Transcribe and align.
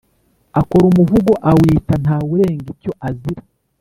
akora 0.59 0.83
umuvugo 0.91 1.33
awita 1.49 1.93
ntawurenga 2.03 2.67
icyo 2.73 2.91
azira. 3.07 3.41